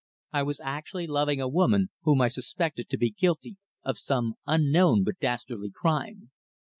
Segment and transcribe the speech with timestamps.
[0.33, 5.03] I was actually loving a woman whom I suspected to be guilty of some unknown
[5.03, 6.31] but dastardly crime.